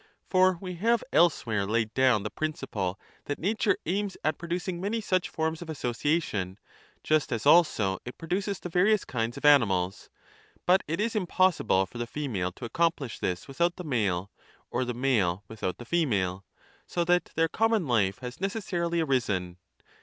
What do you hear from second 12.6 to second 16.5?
accomplish this without the male or the male without the female,